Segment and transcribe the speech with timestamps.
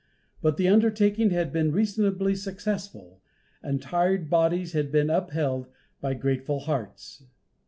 [0.41, 3.21] But the undertaking had been reasonably successful,
[3.61, 5.67] and tired bodies had been upheld
[6.01, 7.25] by grateful hearts.